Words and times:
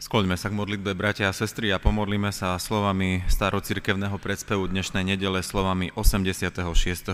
Skloňme 0.00 0.32
sa 0.32 0.48
k 0.48 0.56
modlitbe, 0.56 0.96
bratia 0.96 1.28
a 1.28 1.36
sestry, 1.36 1.68
a 1.68 1.76
pomodlíme 1.76 2.32
sa 2.32 2.56
slovami 2.56 3.20
starocirkevného 3.28 4.16
predspevu 4.16 4.64
dnešnej 4.64 5.04
nedele, 5.04 5.44
slovami 5.44 5.92
86. 5.92 6.56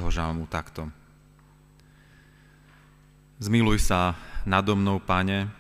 žalmu 0.06 0.46
takto. 0.46 0.86
Zmiluj 3.42 3.90
sa 3.90 4.14
nado 4.46 4.78
mnou, 4.78 5.02
Pane, 5.02 5.50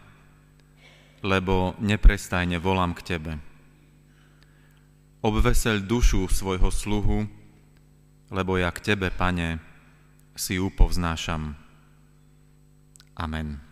lebo 1.26 1.74
neprestajne 1.82 2.62
volám 2.62 2.94
k 2.94 3.18
Tebe. 3.18 3.42
Obvesel 5.18 5.82
dušu 5.82 6.30
svojho 6.30 6.70
sluhu, 6.70 7.26
lebo 8.30 8.54
ja 8.54 8.70
k 8.70 8.94
Tebe, 8.94 9.10
Pane, 9.10 9.58
si 10.38 10.62
ju 10.62 10.70
povznášam. 10.70 11.58
Amen. 13.18 13.65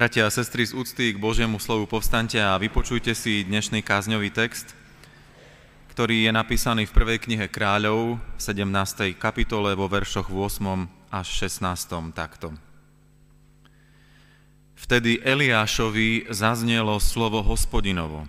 Bratia 0.00 0.24
a 0.24 0.32
sestry, 0.32 0.64
z 0.64 0.72
úcty 0.72 1.12
k 1.12 1.20
Božiemu 1.20 1.60
slovu 1.60 1.84
povstante 1.84 2.40
a 2.40 2.56
vypočujte 2.56 3.12
si 3.12 3.44
dnešný 3.44 3.84
kázňový 3.84 4.32
text, 4.32 4.72
ktorý 5.92 6.24
je 6.24 6.32
napísaný 6.32 6.88
v 6.88 6.96
prvej 6.96 7.20
knihe 7.20 7.52
kráľov 7.52 8.16
v 8.16 8.40
17. 8.40 9.12
kapitole 9.20 9.76
vo 9.76 9.92
veršoch 9.92 10.32
8. 10.32 10.88
až 11.12 11.28
16. 11.44 12.16
takto. 12.16 12.56
Vtedy 14.72 15.20
Eliášovi 15.20 16.32
zaznelo 16.32 16.96
slovo 16.96 17.44
hospodinovo. 17.44 18.24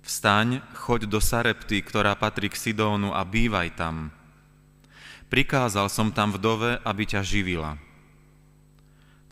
Vstaň, 0.00 0.64
choď 0.72 1.12
do 1.12 1.20
Sarepty, 1.20 1.84
ktorá 1.84 2.16
patrí 2.16 2.48
k 2.48 2.56
Sidónu 2.56 3.12
a 3.12 3.20
bývaj 3.20 3.76
tam. 3.76 4.08
Prikázal 5.28 5.92
som 5.92 6.08
tam 6.08 6.32
vdove, 6.32 6.80
aby 6.88 7.04
ťa 7.04 7.20
živila. 7.20 7.91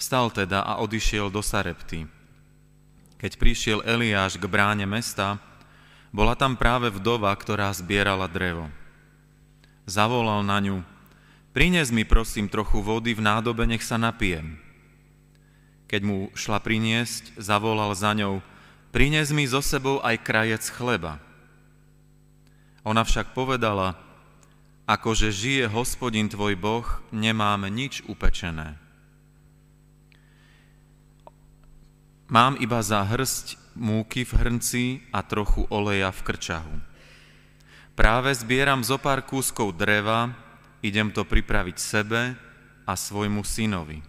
Vstal 0.00 0.32
teda 0.32 0.64
a 0.64 0.80
odišiel 0.80 1.28
do 1.28 1.45
Sarepty. 1.45 2.08
Keď 3.20 3.36
prišiel 3.36 3.84
Eliáš 3.84 4.41
k 4.41 4.48
bráne 4.48 4.88
mesta, 4.88 5.36
bola 6.08 6.33
tam 6.33 6.56
práve 6.56 6.88
vdova, 6.88 7.28
ktorá 7.36 7.69
zbierala 7.77 8.25
drevo. 8.25 8.72
Zavolal 9.84 10.41
na 10.41 10.56
ňu, 10.56 10.80
prines 11.52 11.92
mi 11.92 12.08
prosím 12.08 12.48
trochu 12.48 12.80
vody 12.80 13.12
v 13.12 13.20
nádobe, 13.20 13.69
nech 13.69 13.84
sa 13.84 14.00
napijem. 14.00 14.56
Keď 15.84 16.00
mu 16.00 16.32
šla 16.32 16.64
priniesť, 16.64 17.36
zavolal 17.36 17.92
za 17.92 18.16
ňou, 18.16 18.41
prines 18.97 19.28
mi 19.36 19.44
so 19.44 19.60
sebou 19.60 20.00
aj 20.00 20.16
krajec 20.25 20.64
chleba. 20.72 21.20
Ona 22.88 23.05
však 23.05 23.36
povedala, 23.36 24.00
akože 24.88 25.28
žije 25.28 25.69
hospodin 25.69 26.32
tvoj 26.32 26.56
Boh, 26.56 26.88
nemáme 27.12 27.69
nič 27.69 28.00
upečené. 28.08 28.80
Mám 32.31 32.62
iba 32.62 32.78
za 32.78 33.03
hrst 33.03 33.59
múky 33.75 34.23
v 34.23 34.33
hrnci 34.39 34.84
a 35.11 35.19
trochu 35.27 35.67
oleja 35.67 36.14
v 36.14 36.20
krčahu. 36.23 36.77
Práve 37.98 38.31
zbieram 38.39 38.87
zo 38.87 39.03
pár 39.03 39.27
kúskov 39.27 39.75
dreva, 39.75 40.31
idem 40.78 41.11
to 41.11 41.27
pripraviť 41.27 41.77
sebe 41.83 42.39
a 42.87 42.92
svojmu 42.95 43.42
synovi. 43.42 44.06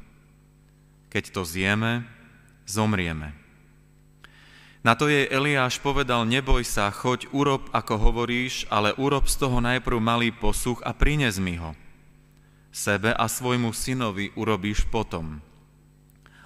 Keď 1.10 1.34
to 1.34 1.42
zjeme, 1.42 2.06
zomrieme. 2.70 3.34
Na 4.86 4.94
to 4.94 5.10
jej 5.10 5.26
Eliáš 5.26 5.82
povedal, 5.82 6.22
neboj 6.30 6.62
sa, 6.62 6.94
choď, 6.94 7.26
urob, 7.34 7.74
ako 7.74 7.98
hovoríš, 7.98 8.70
ale 8.70 8.94
urob 9.02 9.26
z 9.26 9.42
toho 9.42 9.58
najprv 9.66 9.98
malý 9.98 10.30
posuch 10.30 10.78
a 10.86 10.94
prines 10.94 11.42
mi 11.42 11.58
ho. 11.58 11.74
Sebe 12.70 13.18
a 13.18 13.26
svojmu 13.26 13.74
synovi 13.74 14.30
urobíš 14.38 14.86
potom. 14.94 15.42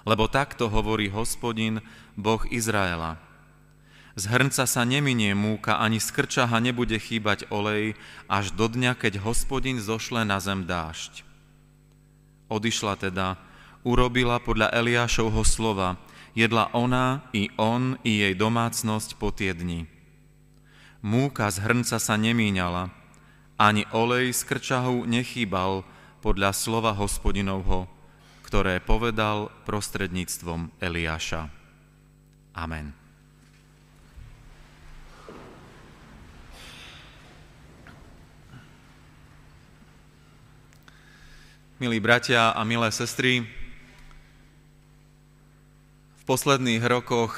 Lebo 0.06 0.30
takto 0.30 0.70
hovorí 0.70 1.10
hospodin, 1.10 1.82
Boh 2.14 2.46
Izraela. 2.46 3.18
Z 4.16 4.32
hrnca 4.32 4.64
sa 4.64 4.82
neminie 4.86 5.36
múka, 5.36 5.76
ani 5.76 6.00
z 6.00 6.08
krčaha 6.08 6.56
nebude 6.62 6.96
chýbať 6.96 7.50
olej, 7.52 7.98
až 8.30 8.54
do 8.54 8.70
dňa, 8.70 8.96
keď 8.96 9.20
hospodin 9.20 9.76
zošle 9.76 10.24
na 10.24 10.40
zem 10.40 10.64
dážď. 10.64 11.20
Odišla 12.48 12.96
teda, 12.96 13.36
urobila 13.84 14.40
podľa 14.40 14.72
Eliášovho 14.72 15.44
slova, 15.44 16.00
jedla 16.32 16.70
ona, 16.72 17.26
i 17.36 17.52
on, 17.60 17.98
i 18.06 18.24
jej 18.24 18.32
domácnosť 18.32 19.20
po 19.20 19.34
tie 19.34 19.52
dni. 19.52 19.84
Múka 21.04 21.52
z 21.52 21.60
hrnca 21.60 22.00
sa 22.00 22.14
nemíňala, 22.16 22.88
ani 23.60 23.84
olej 23.92 24.32
z 24.32 24.48
krčahu 24.48 25.04
nechýbal 25.04 25.84
podľa 26.24 26.56
slova 26.56 26.96
hospodinovho, 26.96 27.84
ktoré 28.46 28.78
povedal 28.78 29.50
prostredníctvom 29.66 30.70
Eliáša. 30.78 31.50
Amen. 32.54 32.94
Milí 41.76 41.98
bratia 42.00 42.54
a 42.54 42.62
milé 42.64 42.88
sestry, 42.94 43.44
v 46.16 46.22
posledných 46.24 46.80
rokoch 46.86 47.36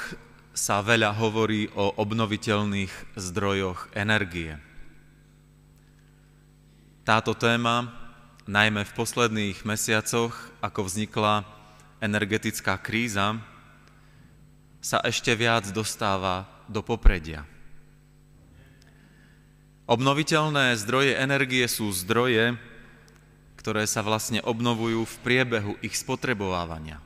sa 0.55 0.79
veľa 0.79 1.11
hovorí 1.17 1.67
o 1.75 1.91
obnoviteľných 1.99 3.19
zdrojoch 3.19 3.91
energie. 3.97 4.55
Táto 7.03 7.33
téma 7.33 7.89
najmä 8.49 8.81
v 8.81 8.95
posledných 8.97 9.61
mesiacoch, 9.61 10.33
ako 10.57 10.89
vznikla 10.89 11.45
energetická 12.01 12.81
kríza, 12.81 13.37
sa 14.81 14.97
ešte 15.05 15.29
viac 15.37 15.69
dostáva 15.69 16.49
do 16.65 16.81
popredia. 16.81 17.45
Obnoviteľné 19.85 20.73
zdroje 20.81 21.13
energie 21.13 21.65
sú 21.69 21.93
zdroje, 21.93 22.57
ktoré 23.61 23.85
sa 23.85 24.01
vlastne 24.01 24.41
obnovujú 24.41 25.05
v 25.05 25.15
priebehu 25.21 25.73
ich 25.85 25.93
spotrebovávania. 25.93 26.97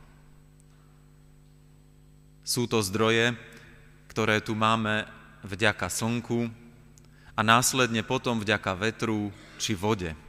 Sú 2.48 2.72
to 2.72 2.80
zdroje, 2.80 3.36
ktoré 4.08 4.40
tu 4.40 4.56
máme 4.56 5.08
vďaka 5.44 5.92
slnku 5.92 6.48
a 7.36 7.40
následne 7.44 8.04
potom 8.04 8.40
vďaka 8.40 8.72
vetru 8.80 9.32
či 9.60 9.76
vode. 9.76 10.23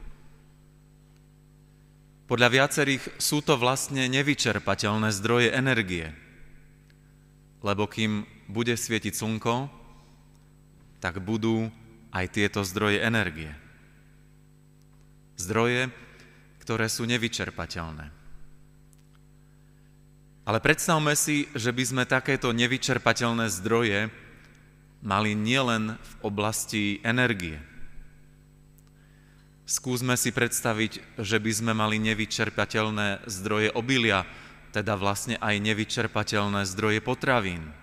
Podľa 2.25 2.49
viacerých 2.49 3.21
sú 3.21 3.45
to 3.45 3.53
vlastne 3.53 4.09
nevyčerpateľné 4.09 5.13
zdroje 5.13 5.53
energie, 5.53 6.09
lebo 7.61 7.85
kým 7.85 8.25
bude 8.49 8.73
svietiť 8.73 9.13
slnko, 9.13 9.69
tak 10.97 11.21
budú 11.21 11.69
aj 12.09 12.25
tieto 12.33 12.65
zdroje 12.65 12.97
energie. 12.97 13.53
Zdroje, 15.37 15.93
ktoré 16.65 16.89
sú 16.89 17.05
nevyčerpateľné. 17.05 18.09
Ale 20.45 20.59
predstavme 20.61 21.13
si, 21.13 21.45
že 21.53 21.69
by 21.69 21.83
sme 21.85 22.03
takéto 22.09 22.49
nevyčerpateľné 22.53 23.53
zdroje 23.53 24.09
mali 25.05 25.37
nielen 25.37 25.97
v 25.97 26.13
oblasti 26.25 27.01
energie, 27.05 27.61
Skúsme 29.65 30.13
si 30.13 30.29
predstaviť, 30.29 31.17
že 31.17 31.41
by 31.41 31.51
sme 31.51 31.73
mali 31.73 31.97
nevyčerpateľné 31.97 33.25
zdroje 33.25 33.73
obilia, 33.73 34.21
teda 34.69 34.93
vlastne 34.93 35.41
aj 35.41 35.57
nevyčerpateľné 35.57 36.69
zdroje 36.69 37.01
potravín. 37.01 37.73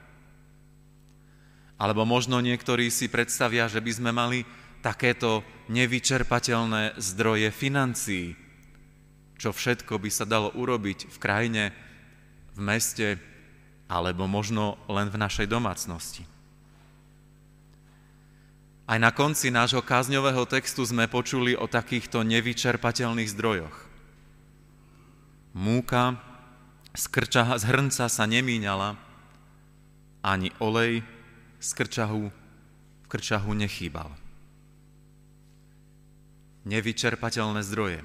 Alebo 1.82 2.06
možno 2.06 2.38
niektorí 2.38 2.86
si 2.86 3.10
predstavia, 3.10 3.66
že 3.66 3.82
by 3.82 3.92
sme 3.98 4.10
mali 4.14 4.46
takéto 4.78 5.42
nevyčerpateľné 5.74 7.02
zdroje 7.02 7.50
financií, 7.50 8.38
čo 9.34 9.50
všetko 9.50 9.98
by 9.98 10.10
sa 10.10 10.22
dalo 10.22 10.54
urobiť 10.54 11.10
v 11.10 11.16
krajine, 11.18 11.64
v 12.54 12.60
meste, 12.62 13.18
alebo 13.90 14.30
možno 14.30 14.78
len 14.86 15.10
v 15.10 15.18
našej 15.18 15.50
domácnosti. 15.50 16.22
Aj 18.82 18.98
na 18.98 19.14
konci 19.14 19.54
nášho 19.54 19.78
kázňového 19.78 20.42
textu 20.50 20.82
sme 20.82 21.06
počuli 21.06 21.54
o 21.54 21.70
takýchto 21.70 22.26
nevyčerpateľných 22.26 23.30
zdrojoch. 23.30 23.76
Múka 25.54 26.18
z, 26.90 27.04
krčaha, 27.06 27.62
z 27.62 27.64
hrnca 27.70 28.10
sa 28.10 28.24
nemíňala, 28.26 28.98
ani 30.22 30.50
olej 30.58 31.06
z 31.62 31.68
krčahu 31.78 32.26
v 33.02 33.06
krčahu 33.06 33.52
nechýbal. 33.54 34.10
Nevyčerpateľné 36.66 37.62
zdroje. 37.62 38.02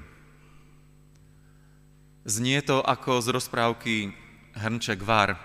Znie 2.22 2.62
to 2.62 2.82
ako 2.82 3.18
z 3.24 3.26
rozprávky 3.34 3.94
Hrnček 4.54 5.02
Var, 5.02 5.38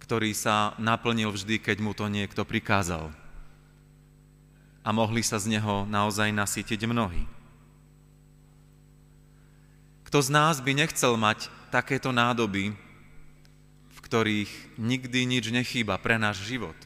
ktorý 0.00 0.32
sa 0.32 0.76
naplnil 0.80 1.32
vždy, 1.32 1.60
keď 1.60 1.76
mu 1.80 1.92
to 1.92 2.08
niekto 2.08 2.48
prikázal– 2.48 3.12
a 4.82 4.90
mohli 4.90 5.22
sa 5.22 5.38
z 5.38 5.58
neho 5.58 5.86
naozaj 5.86 6.34
nasytiť 6.34 6.80
mnohí. 6.90 7.24
Kto 10.12 10.18
z 10.20 10.28
nás 10.28 10.60
by 10.60 10.76
nechcel 10.76 11.16
mať 11.16 11.48
takéto 11.72 12.12
nádoby, 12.12 12.76
v 13.88 13.98
ktorých 14.04 14.50
nikdy 14.76 15.24
nič 15.24 15.48
nechýba 15.48 15.96
pre 15.96 16.20
náš 16.20 16.44
život. 16.44 16.76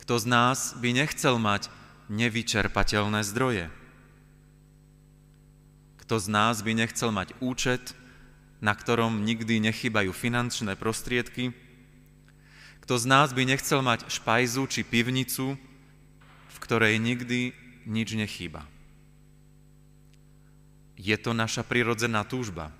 Kto 0.00 0.16
z 0.16 0.24
nás 0.24 0.58
by 0.80 0.96
nechcel 0.96 1.36
mať 1.36 1.68
nevyčerpateľné 2.08 3.20
zdroje? 3.26 3.68
Kto 6.00 6.14
z 6.18 6.26
nás 6.32 6.64
by 6.64 6.72
nechcel 6.72 7.12
mať 7.12 7.36
účet, 7.44 7.92
na 8.62 8.72
ktorom 8.72 9.26
nikdy 9.26 9.60
nechybajú 9.60 10.14
finančné 10.14 10.78
prostriedky? 10.78 11.52
Kto 12.82 12.98
z 12.98 13.04
nás 13.06 13.30
by 13.30 13.46
nechcel 13.46 13.84
mať 13.84 14.10
špajzu 14.10 14.66
či 14.72 14.82
pivnicu, 14.82 15.54
ktorej 16.62 17.02
nikdy 17.02 17.50
nič 17.90 18.14
nechýba? 18.14 18.62
Je 20.94 21.18
to 21.18 21.34
naša 21.34 21.66
prirodzená 21.66 22.22
túžba 22.22 22.70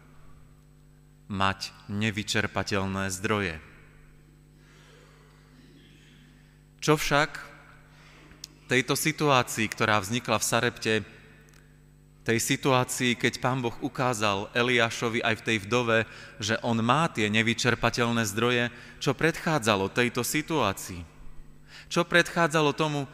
mať 1.27 1.75
nevyčerpateľné 1.91 3.11
zdroje. 3.11 3.59
Čo 6.79 6.95
však 6.95 7.31
tejto 8.71 8.95
situácii, 8.95 9.67
ktorá 9.67 9.99
vznikla 9.99 10.39
v 10.39 10.47
Sarepte, 10.47 10.95
tej 12.23 12.39
situácii, 12.39 13.19
keď 13.19 13.43
pán 13.43 13.59
Boh 13.59 13.75
ukázal 13.83 14.47
Eliášovi 14.55 15.27
aj 15.27 15.43
v 15.43 15.47
tej 15.47 15.57
vdove, 15.67 15.99
že 16.39 16.55
on 16.63 16.79
má 16.79 17.11
tie 17.11 17.27
nevyčerpateľné 17.27 18.23
zdroje, 18.31 18.71
čo 19.03 19.11
predchádzalo 19.11 19.91
tejto 19.91 20.23
situácii? 20.23 21.03
Čo 21.91 22.07
predchádzalo 22.07 22.71
tomu, 22.79 23.11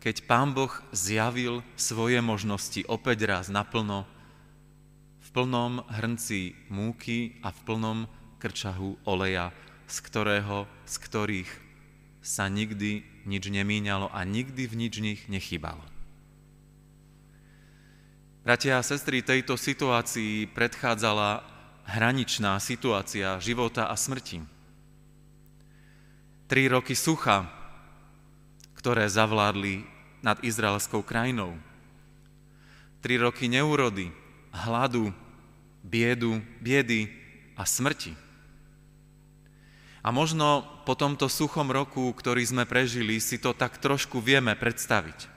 keď 0.00 0.24
pán 0.24 0.56
Boh 0.56 0.72
zjavil 0.96 1.60
svoje 1.76 2.24
možnosti 2.24 2.80
opäť 2.88 3.28
raz 3.28 3.52
naplno 3.52 4.08
v 5.20 5.28
plnom 5.30 5.84
hrnci 5.92 6.56
múky 6.72 7.36
a 7.44 7.52
v 7.52 7.58
plnom 7.68 7.98
krčahu 8.40 8.96
oleja, 9.04 9.52
z 9.84 9.96
ktorého, 10.00 10.64
z 10.88 10.94
ktorých 11.04 11.50
sa 12.24 12.48
nikdy 12.48 13.04
nič 13.28 13.44
nemíňalo 13.52 14.08
a 14.08 14.24
nikdy 14.24 14.64
v 14.64 14.74
nič 14.74 14.94
nich 15.04 15.20
nechybalo. 15.28 15.84
Bratia 18.40 18.80
a 18.80 18.82
sestry, 18.82 19.20
tejto 19.20 19.60
situácii 19.60 20.48
predchádzala 20.56 21.44
hraničná 21.84 22.56
situácia 22.56 23.36
života 23.36 23.92
a 23.92 23.94
smrti. 24.00 24.40
Tri 26.48 26.66
roky 26.72 26.96
sucha, 26.96 27.59
ktoré 28.80 29.04
zavládli 29.12 29.84
nad 30.24 30.40
izraelskou 30.40 31.04
krajinou. 31.04 31.52
Tri 33.04 33.20
roky 33.20 33.44
neúrody, 33.44 34.08
hladu, 34.48 35.12
biedu, 35.84 36.40
biedy 36.64 37.12
a 37.60 37.68
smrti. 37.68 38.16
A 40.00 40.08
možno 40.08 40.64
po 40.88 40.96
tomto 40.96 41.28
suchom 41.28 41.68
roku, 41.68 42.08
ktorý 42.16 42.40
sme 42.40 42.64
prežili, 42.64 43.20
si 43.20 43.36
to 43.36 43.52
tak 43.52 43.76
trošku 43.76 44.16
vieme 44.24 44.56
predstaviť. 44.56 45.28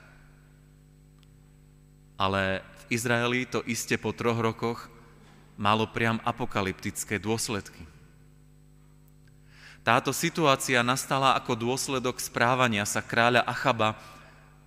Ale 2.16 2.64
v 2.64 2.82
Izraeli 2.96 3.44
to 3.44 3.60
iste 3.68 4.00
po 4.00 4.16
troch 4.16 4.40
rokoch 4.40 4.88
malo 5.60 5.84
priam 5.84 6.16
apokalyptické 6.24 7.20
dôsledky. 7.20 7.84
Táto 9.84 10.16
situácia 10.16 10.80
nastala 10.80 11.36
ako 11.36 11.60
dôsledok 11.60 12.16
správania 12.16 12.88
sa 12.88 13.04
kráľa 13.04 13.44
Achaba, 13.44 14.00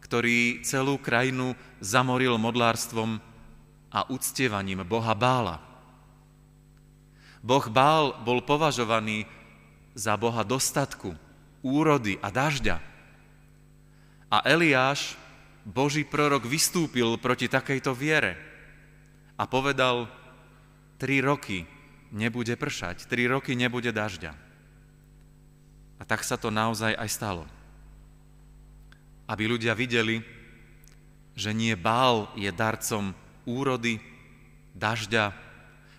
ktorý 0.06 0.62
celú 0.62 1.02
krajinu 1.02 1.58
zamoril 1.82 2.38
modlárstvom 2.38 3.18
a 3.90 4.06
uctievaním 4.14 4.86
Boha 4.86 5.18
Bála. 5.18 5.58
Boh 7.42 7.66
Bál 7.66 8.14
bol 8.22 8.46
považovaný 8.46 9.26
za 9.98 10.14
Boha 10.22 10.46
dostatku, 10.46 11.18
úrody 11.66 12.22
a 12.22 12.30
dažďa. 12.30 12.78
A 14.30 14.38
Eliáš 14.46 15.18
Boží 15.66 16.06
prorok 16.06 16.46
vystúpil 16.46 17.18
proti 17.18 17.50
takejto 17.50 17.90
viere 17.98 18.38
a 19.34 19.50
povedal, 19.50 20.06
tri 21.02 21.26
roky 21.26 21.66
nebude 22.14 22.54
pršať, 22.54 23.10
tri 23.10 23.26
roky 23.26 23.58
nebude 23.58 23.90
dažďa. 23.90 24.47
A 25.98 26.04
tak 26.06 26.22
sa 26.22 26.38
to 26.38 26.54
naozaj 26.54 26.94
aj 26.94 27.10
stalo. 27.10 27.44
Aby 29.26 29.50
ľudia 29.50 29.74
videli, 29.74 30.22
že 31.38 31.54
nie 31.54 31.74
Bál 31.78 32.30
je 32.34 32.50
darcom 32.50 33.14
úrody, 33.46 34.02
dažďa, 34.74 35.34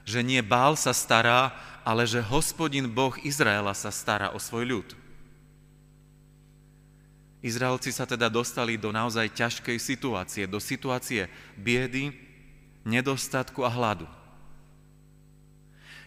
že 0.06 0.22
nie 0.22 0.40
Bál 0.42 0.78
sa 0.78 0.94
stará, 0.94 1.54
ale 1.86 2.06
že 2.08 2.24
hospodin 2.24 2.88
Boh 2.88 3.14
Izraela 3.22 3.74
sa 3.74 3.92
stará 3.92 4.34
o 4.34 4.38
svoj 4.42 4.64
ľud. 4.66 4.88
Izraelci 7.38 7.94
sa 7.94 8.02
teda 8.02 8.26
dostali 8.26 8.74
do 8.74 8.90
naozaj 8.90 9.30
ťažkej 9.30 9.78
situácie, 9.78 10.44
do 10.50 10.58
situácie 10.58 11.30
biedy, 11.54 12.10
nedostatku 12.82 13.62
a 13.62 13.70
hladu. 13.70 14.10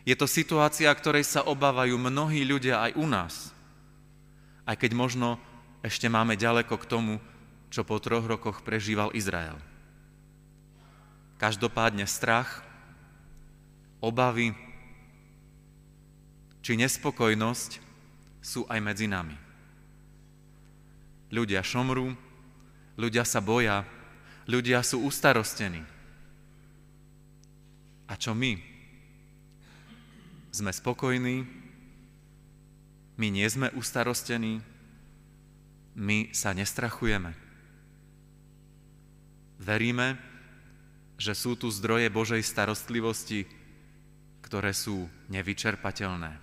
Je 0.03 0.17
to 0.17 0.27
situácia, 0.27 0.91
ktorej 0.91 1.23
sa 1.23 1.45
obávajú 1.45 1.95
mnohí 1.95 2.43
ľudia 2.43 2.83
aj 2.89 2.91
u 2.99 3.05
nás, 3.07 3.53
aj 4.65 4.75
keď 4.77 4.91
možno 4.93 5.41
ešte 5.81 6.05
máme 6.05 6.37
ďaleko 6.37 6.77
k 6.77 6.89
tomu, 6.89 7.13
čo 7.71 7.81
po 7.87 7.97
troch 7.97 8.27
rokoch 8.27 8.61
prežíval 8.61 9.15
Izrael. 9.15 9.57
Každopádne 11.41 12.05
strach, 12.05 12.61
obavy 14.03 14.53
či 16.61 16.77
nespokojnosť 16.77 17.81
sú 18.41 18.65
aj 18.69 18.79
medzi 18.81 19.09
nami. 19.09 19.33
Ľudia 21.33 21.65
šomrú, 21.65 22.13
ľudia 22.99 23.25
sa 23.25 23.41
boja, 23.41 23.81
ľudia 24.45 24.85
sú 24.85 25.01
ustarostení. 25.01 25.81
A 28.05 28.13
čo 28.19 28.35
my? 28.35 28.59
Sme 30.51 30.69
spokojní, 30.75 31.47
my 33.21 33.29
nie 33.29 33.45
sme 33.45 33.69
ustarostení, 33.77 34.65
my 35.93 36.33
sa 36.33 36.57
nestrachujeme. 36.57 37.37
Veríme, 39.61 40.17
že 41.21 41.37
sú 41.37 41.53
tu 41.53 41.69
zdroje 41.69 42.09
Božej 42.09 42.41
starostlivosti, 42.41 43.45
ktoré 44.41 44.73
sú 44.73 45.05
nevyčerpateľné. 45.29 46.33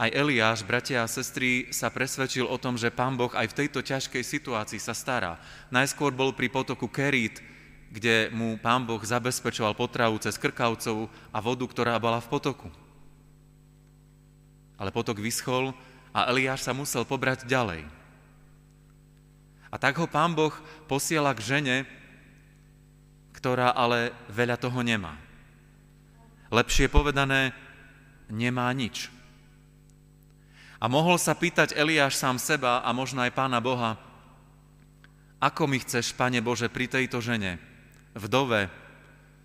Aj 0.00 0.08
Eliáš, 0.12 0.60
bratia 0.60 1.00
a 1.00 1.08
sestry, 1.08 1.72
sa 1.72 1.88
presvedčil 1.88 2.44
o 2.44 2.60
tom, 2.60 2.76
že 2.76 2.92
pán 2.92 3.16
Boh 3.16 3.32
aj 3.32 3.52
v 3.52 3.64
tejto 3.64 3.80
ťažkej 3.80 4.20
situácii 4.20 4.80
sa 4.80 4.92
stará. 4.92 5.40
Najskôr 5.72 6.12
bol 6.12 6.36
pri 6.36 6.52
potoku 6.52 6.84
Kerít, 6.88 7.40
kde 7.88 8.28
mu 8.32 8.60
pán 8.60 8.84
Boh 8.84 9.00
zabezpečoval 9.00 9.72
potravu 9.72 10.20
cez 10.20 10.36
krkavcov 10.36 11.08
a 11.32 11.38
vodu, 11.40 11.64
ktorá 11.64 11.96
bola 11.96 12.20
v 12.20 12.28
potoku. 12.28 12.68
Ale 14.80 14.88
potok 14.88 15.20
vyschol 15.20 15.76
a 16.16 16.32
Eliáš 16.32 16.64
sa 16.64 16.72
musel 16.72 17.04
pobrať 17.04 17.44
ďalej. 17.44 17.84
A 19.70 19.76
tak 19.78 20.00
ho 20.00 20.08
pán 20.08 20.34
Boh 20.34 20.50
posiela 20.90 21.30
k 21.36 21.44
žene, 21.44 21.76
ktorá 23.36 23.70
ale 23.70 24.10
veľa 24.32 24.58
toho 24.58 24.82
nemá. 24.82 25.14
Lepšie 26.50 26.90
povedané, 26.90 27.54
nemá 28.26 28.66
nič. 28.74 29.06
A 30.82 30.88
mohol 30.88 31.20
sa 31.20 31.36
pýtať 31.36 31.76
Eliáš 31.76 32.18
sám 32.18 32.40
seba 32.40 32.82
a 32.82 32.90
možno 32.90 33.22
aj 33.22 33.36
pána 33.36 33.60
Boha, 33.62 34.00
ako 35.40 35.70
mi 35.70 35.80
chceš, 35.80 36.12
Pane 36.12 36.42
Bože, 36.44 36.68
pri 36.68 36.84
tejto 36.84 37.22
žene, 37.24 37.56
vdove, 38.12 38.68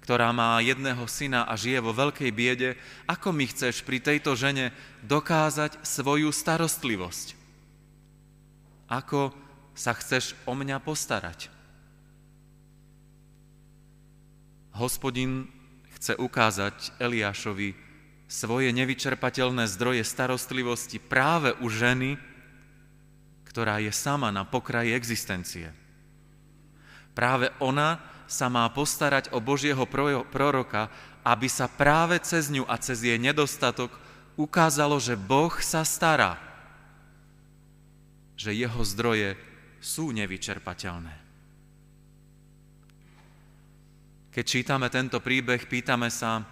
ktorá 0.06 0.30
má 0.30 0.62
jedného 0.62 1.02
syna 1.10 1.50
a 1.50 1.58
žije 1.58 1.82
vo 1.82 1.90
veľkej 1.90 2.30
biede, 2.30 2.78
ako 3.10 3.34
mi 3.34 3.50
chceš 3.50 3.82
pri 3.82 3.98
tejto 3.98 4.38
žene 4.38 4.70
dokázať 5.02 5.82
svoju 5.82 6.30
starostlivosť? 6.30 7.34
Ako 8.86 9.34
sa 9.74 9.98
chceš 9.98 10.38
o 10.46 10.54
mňa 10.54 10.78
postarať? 10.78 11.50
Hospodin 14.78 15.50
chce 15.98 16.14
ukázať 16.22 17.02
Eliášovi, 17.02 17.74
svoje 18.30 18.70
nevyčerpateľné 18.78 19.66
zdroje 19.66 20.06
starostlivosti 20.06 21.02
práve 21.02 21.58
u 21.66 21.70
ženy, 21.74 22.22
ktorá 23.50 23.82
je 23.82 23.90
sama 23.90 24.30
na 24.30 24.46
pokraji 24.46 24.94
existencie. 24.94 25.74
Práve 27.18 27.50
ona 27.58 28.15
sa 28.26 28.50
má 28.50 28.66
postarať 28.74 29.30
o 29.34 29.42
Božieho 29.42 29.86
proroka, 30.30 30.90
aby 31.26 31.50
sa 31.50 31.66
práve 31.66 32.22
cez 32.22 32.54
ňu 32.54 32.66
a 32.70 32.78
cez 32.78 33.02
jej 33.02 33.18
nedostatok 33.18 33.90
ukázalo, 34.38 35.00
že 35.02 35.18
Boh 35.18 35.54
sa 35.62 35.82
stará, 35.82 36.38
že 38.36 38.52
jeho 38.54 38.82
zdroje 38.84 39.40
sú 39.80 40.12
nevyčerpateľné. 40.12 41.16
Keď 44.36 44.44
čítame 44.44 44.92
tento 44.92 45.24
príbeh, 45.24 45.64
pýtame 45.64 46.12
sa, 46.12 46.44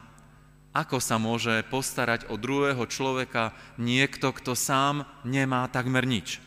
ako 0.72 0.98
sa 0.98 1.20
môže 1.20 1.62
postarať 1.68 2.32
o 2.32 2.39
druhého 2.39 2.88
človeka 2.88 3.53
niekto, 3.77 4.32
kto 4.32 4.56
sám 4.56 5.06
nemá 5.22 5.68
takmer 5.68 6.08
nič? 6.08 6.39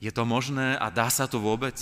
Je 0.00 0.08
to 0.08 0.24
možné 0.24 0.80
a 0.80 0.88
dá 0.88 1.12
sa 1.12 1.28
to 1.28 1.38
vôbec? 1.38 1.76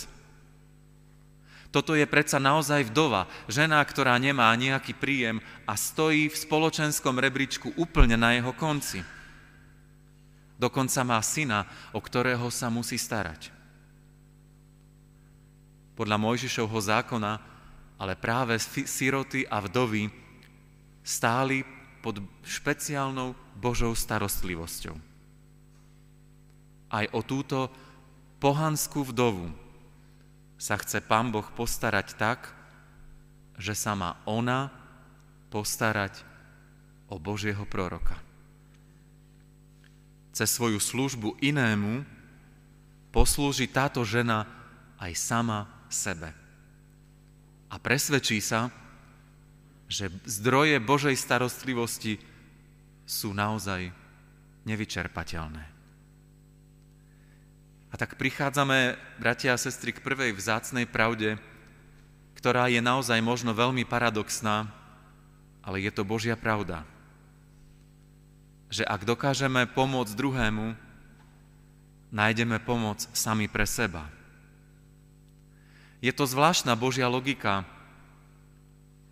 Toto 1.69 1.93
je 1.93 2.09
predsa 2.09 2.41
naozaj 2.41 2.89
vdova, 2.89 3.29
žena, 3.45 3.85
ktorá 3.85 4.17
nemá 4.17 4.49
nejaký 4.57 4.97
príjem 4.97 5.45
a 5.69 5.77
stojí 5.77 6.33
v 6.33 6.41
spoločenskom 6.41 7.21
rebríčku 7.21 7.77
úplne 7.77 8.17
na 8.17 8.33
jeho 8.33 8.57
konci. 8.57 9.05
Dokonca 10.57 11.01
má 11.05 11.21
syna, 11.21 11.69
o 11.93 12.01
ktorého 12.01 12.49
sa 12.49 12.73
musí 12.73 12.97
starať. 12.97 13.53
Podľa 15.93 16.17
Mojžišovho 16.17 16.81
zákona 16.81 17.33
ale 17.99 18.15
práve 18.15 18.55
siroty 18.63 19.43
a 19.51 19.59
vdovy 19.59 20.07
stáli 21.03 21.67
pod 21.99 22.23
špeciálnou 22.47 23.35
Božou 23.59 23.91
starostlivosťou. 23.93 24.95
Aj 26.89 27.05
o 27.11 27.21
túto 27.27 27.69
pohanskú 28.39 29.03
vdovu 29.03 29.51
sa 30.59 30.75
chce 30.75 30.99
Pán 31.07 31.31
Boh 31.31 31.47
postarať 31.55 32.19
tak, 32.19 32.51
že 33.55 33.79
sa 33.79 33.95
má 33.95 34.19
ona 34.27 34.75
postarať 35.55 36.27
o 37.09 37.17
Božieho 37.17 37.63
proroka. 37.65 38.19
Cez 40.35 40.51
svoju 40.51 40.83
službu 40.83 41.39
inému 41.41 42.05
poslúži 43.15 43.71
táto 43.71 44.03
žena 44.03 44.45
aj 44.99 45.15
sama 45.15 45.71
sebe. 45.89 46.31
A 47.71 47.79
presvedčí 47.79 48.43
sa, 48.43 48.69
že 49.89 50.13
zdroje 50.29 50.77
Božej 50.85 51.17
starostlivosti 51.17 52.21
sú 53.09 53.33
naozaj 53.33 53.89
nevyčerpateľné. 54.69 55.78
A 57.89 57.97
tak 57.97 58.21
prichádzame, 58.21 59.01
bratia 59.17 59.57
a 59.57 59.61
sestry, 59.61 59.97
k 59.97 60.05
prvej 60.05 60.37
vzácnej 60.37 60.85
pravde, 60.85 61.41
ktorá 62.37 62.69
je 62.69 62.85
naozaj 62.85 63.19
možno 63.25 63.57
veľmi 63.57 63.89
paradoxná, 63.89 64.69
ale 65.65 65.81
je 65.81 65.91
to 65.91 66.05
Božia 66.05 66.37
pravda. 66.37 66.85
Že 68.69 68.85
ak 68.85 69.09
dokážeme 69.09 69.65
pomôcť 69.65 70.13
druhému, 70.13 70.77
nájdeme 72.13 72.61
pomoc 72.61 73.09
sami 73.17 73.49
pre 73.49 73.65
seba. 73.65 74.05
Je 76.05 76.13
to 76.13 76.29
zvláštna 76.29 76.77
Božia 76.77 77.09
logika, 77.09 77.65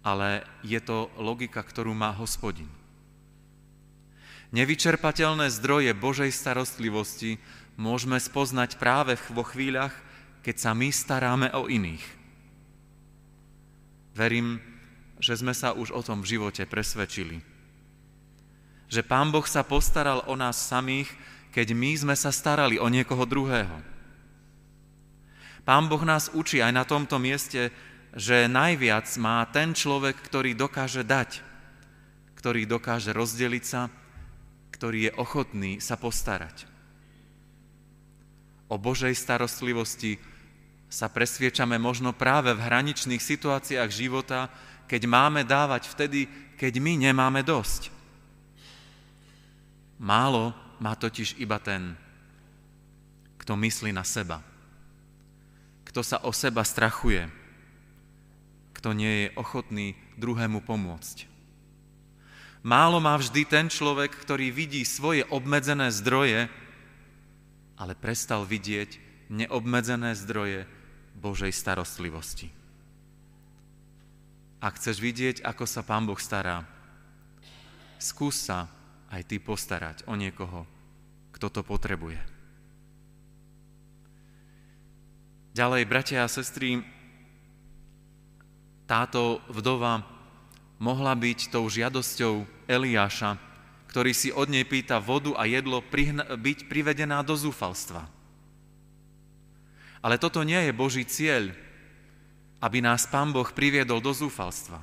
ale 0.06 0.47
je 0.62 0.78
to 0.78 1.11
logika, 1.18 1.64
ktorú 1.64 1.90
má 1.97 2.14
hospodin. 2.14 2.71
Nevyčerpateľné 4.54 5.50
zdroje 5.50 5.90
Božej 5.90 6.30
starostlivosti 6.30 7.42
môžeme 7.76 8.16
spoznať 8.16 8.80
práve 8.80 9.14
vo 9.30 9.45
chvíľach, 9.45 9.92
keď 10.40 10.56
sa 10.56 10.73
my 10.73 10.88
staráme 10.88 11.49
o 11.52 11.68
iných. 11.68 12.04
Verím, 14.16 14.61
že 15.21 15.37
sme 15.37 15.52
sa 15.52 15.76
už 15.76 15.92
o 15.92 16.00
tom 16.00 16.25
v 16.25 16.37
živote 16.37 16.64
presvedčili. 16.64 17.40
Že 18.88 19.02
Pán 19.04 19.28
Boh 19.28 19.45
sa 19.45 19.61
postaral 19.64 20.25
o 20.25 20.35
nás 20.37 20.56
samých, 20.56 21.12
keď 21.52 21.73
my 21.73 21.90
sme 21.97 22.14
sa 22.16 22.33
starali 22.33 22.80
o 22.80 22.88
niekoho 22.88 23.25
druhého. 23.28 23.76
Pán 25.66 25.90
Boh 25.90 26.00
nás 26.06 26.30
učí 26.30 26.62
aj 26.62 26.73
na 26.73 26.85
tomto 26.87 27.18
mieste, 27.18 27.75
že 28.16 28.49
najviac 28.49 29.04
má 29.21 29.45
ten 29.50 29.75
človek, 29.75 30.16
ktorý 30.16 30.56
dokáže 30.56 31.04
dať, 31.04 31.42
ktorý 32.38 32.64
dokáže 32.64 33.11
rozdeliť 33.11 33.64
sa, 33.66 33.90
ktorý 34.71 35.11
je 35.11 35.12
ochotný 35.18 35.83
sa 35.83 35.99
postarať. 35.99 36.75
O 38.67 38.75
Božej 38.75 39.15
starostlivosti 39.15 40.19
sa 40.91 41.07
presviečame 41.07 41.79
možno 41.79 42.15
práve 42.15 42.51
v 42.55 42.63
hraničných 42.63 43.23
situáciách 43.23 43.91
života, 43.91 44.51
keď 44.87 45.03
máme 45.07 45.43
dávať 45.43 45.91
vtedy, 45.91 46.31
keď 46.59 46.79
my 46.79 47.11
nemáme 47.11 47.43
dosť. 47.43 47.91
Málo 49.99 50.55
má 50.83 50.95
totiž 50.95 51.39
iba 51.41 51.59
ten, 51.63 51.97
kto 53.41 53.55
myslí 53.55 53.95
na 53.95 54.03
seba, 54.03 54.43
kto 55.87 56.03
sa 56.03 56.19
o 56.27 56.35
seba 56.35 56.67
strachuje, 56.67 57.31
kto 58.75 58.93
nie 58.93 59.27
je 59.27 59.35
ochotný 59.39 59.97
druhému 60.19 60.61
pomôcť. 60.67 61.27
Málo 62.67 62.99
má 62.99 63.15
vždy 63.15 63.47
ten 63.47 63.67
človek, 63.71 64.11
ktorý 64.11 64.51
vidí 64.51 64.83
svoje 64.83 65.23
obmedzené 65.31 65.87
zdroje, 65.95 66.51
ale 67.76 67.92
prestal 67.97 68.49
vidieť 68.49 68.99
neobmedzené 69.28 70.16
zdroje 70.16 70.64
Božej 71.16 71.52
starostlivosti. 71.52 72.52
Ak 74.61 74.80
chceš 74.80 75.00
vidieť, 75.00 75.45
ako 75.45 75.64
sa 75.68 75.85
Pán 75.85 76.09
Boh 76.09 76.18
stará, 76.18 76.64
skús 78.00 78.49
sa 78.49 78.68
aj 79.12 79.23
ty 79.28 79.37
postarať 79.37 80.09
o 80.09 80.16
niekoho, 80.16 80.64
kto 81.37 81.52
to 81.52 81.61
potrebuje. 81.61 82.18
Ďalej, 85.56 85.88
bratia 85.88 86.25
a 86.25 86.28
sestry, 86.28 86.85
táto 88.85 89.40
vdova 89.49 90.04
mohla 90.76 91.16
byť 91.16 91.49
tou 91.49 91.64
žiadosťou 91.64 92.45
Eliáša, 92.68 93.40
ktorý 93.88 94.12
si 94.12 94.28
od 94.35 94.50
nej 94.50 94.66
pýta 94.66 94.99
vodu 95.00 95.35
a 95.38 95.47
jedlo 95.49 95.81
byť 95.83 96.59
privedená 96.69 97.23
do 97.23 97.35
zúfalstva. 97.38 98.07
Ale 100.05 100.21
toto 100.23 100.47
nie 100.47 100.59
je 100.69 100.73
Boží 100.76 101.02
cieľ, 101.02 101.50
aby 102.62 102.78
nás 102.78 103.11
Pán 103.11 103.35
Boh 103.35 103.47
priviedol 103.50 103.99
do 103.99 104.14
zúfalstva. 104.14 104.78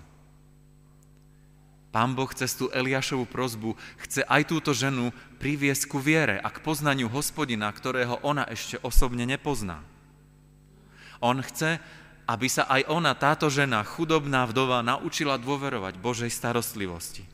Pán 1.94 2.18
Boh 2.18 2.28
cez 2.34 2.58
tú 2.58 2.74
Eliášovú 2.74 3.30
prozbu 3.30 3.78
chce 4.02 4.26
aj 4.26 4.50
túto 4.50 4.74
ženu 4.74 5.14
priviesť 5.38 5.86
ku 5.86 6.02
viere 6.02 6.42
a 6.42 6.50
k 6.50 6.58
poznaniu 6.66 7.06
hospodina, 7.06 7.70
ktorého 7.70 8.18
ona 8.26 8.50
ešte 8.50 8.82
osobne 8.82 9.30
nepozná. 9.30 9.86
On 11.22 11.38
chce, 11.38 11.78
aby 12.26 12.48
sa 12.50 12.66
aj 12.66 12.90
ona, 12.90 13.14
táto 13.14 13.46
žena, 13.48 13.86
chudobná 13.86 14.50
vdova, 14.50 14.82
naučila 14.82 15.38
dôverovať 15.38 16.02
Božej 16.02 16.34
starostlivosti. 16.34 17.33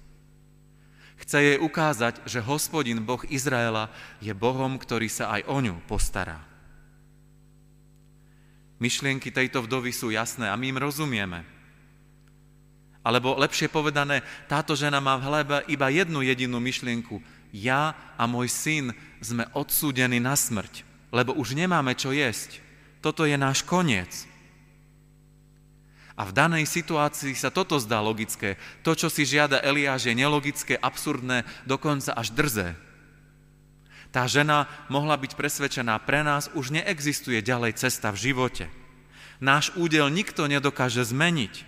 Chce 1.19 1.37
jej 1.43 1.57
ukázať, 1.59 2.23
že 2.23 2.39
hospodin 2.39 3.03
Boh 3.03 3.19
Izraela 3.27 3.91
je 4.23 4.31
Bohom, 4.31 4.79
ktorý 4.79 5.11
sa 5.11 5.35
aj 5.35 5.51
o 5.51 5.57
ňu 5.59 5.75
postará. 5.83 6.39
Myšlienky 8.79 9.27
tejto 9.27 9.67
vdovy 9.67 9.91
sú 9.91 10.07
jasné 10.15 10.47
a 10.47 10.55
my 10.55 10.71
im 10.71 10.79
rozumieme. 10.79 11.43
Alebo 13.03 13.35
lepšie 13.35 13.67
povedané, 13.67 14.23
táto 14.47 14.71
žena 14.79 15.03
má 15.03 15.19
v 15.19 15.27
hlebe 15.27 15.57
iba 15.67 15.91
jednu 15.91 16.23
jedinú 16.23 16.63
myšlienku. 16.63 17.19
Ja 17.51 17.97
a 18.15 18.23
môj 18.23 18.47
syn 18.47 18.85
sme 19.19 19.51
odsúdení 19.51 20.23
na 20.23 20.39
smrť, 20.39 20.87
lebo 21.11 21.35
už 21.35 21.59
nemáme 21.59 21.91
čo 21.99 22.15
jesť. 22.15 22.63
Toto 23.03 23.27
je 23.27 23.35
náš 23.35 23.67
koniec. 23.67 24.28
A 26.19 26.27
v 26.27 26.35
danej 26.35 26.67
situácii 26.67 27.31
sa 27.31 27.47
toto 27.47 27.79
zdá 27.79 28.03
logické. 28.03 28.59
To, 28.83 28.91
čo 28.91 29.07
si 29.07 29.23
žiada 29.23 29.63
Eliáš, 29.63 30.11
je 30.11 30.19
nelogické, 30.19 30.75
absurdné, 30.75 31.47
dokonca 31.63 32.11
až 32.11 32.35
drzé. 32.35 32.75
Tá 34.11 34.27
žena 34.27 34.67
mohla 34.91 35.15
byť 35.15 35.39
presvedčená, 35.39 35.95
pre 36.03 36.19
nás 36.27 36.51
už 36.51 36.75
neexistuje 36.75 37.39
ďalej 37.39 37.79
cesta 37.79 38.11
v 38.11 38.19
živote. 38.19 38.67
Náš 39.39 39.71
údel 39.79 40.11
nikto 40.11 40.43
nedokáže 40.51 41.07
zmeniť. 41.07 41.63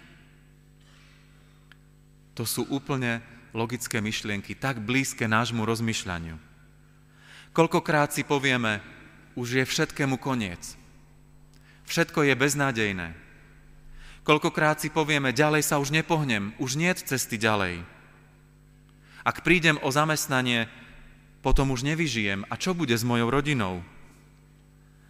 To 2.36 2.44
sú 2.44 2.68
úplne 2.68 3.24
logické 3.56 4.04
myšlienky, 4.04 4.52
tak 4.60 4.84
blízke 4.84 5.32
nášmu 5.32 5.64
rozmýšľaniu. 5.64 6.36
Koľkokrát 7.56 8.12
si 8.12 8.28
povieme, 8.28 8.84
už 9.40 9.64
je 9.64 9.64
všetkému 9.64 10.20
koniec. 10.20 10.76
Všetko 11.88 12.28
je 12.28 12.36
beznádejné. 12.36 13.31
Koľkokrát 14.22 14.78
si 14.78 14.94
povieme, 14.94 15.34
ďalej 15.34 15.66
sa 15.66 15.82
už 15.82 15.90
nepohnem, 15.90 16.54
už 16.62 16.78
nie 16.78 16.94
cesty 16.94 17.42
ďalej. 17.42 17.82
Ak 19.26 19.42
prídem 19.42 19.82
o 19.82 19.90
zamestnanie, 19.90 20.70
potom 21.42 21.74
už 21.74 21.82
nevyžijem. 21.82 22.46
A 22.50 22.58
čo 22.58 22.78
bude 22.78 22.94
s 22.94 23.02
mojou 23.02 23.34
rodinou? 23.34 23.82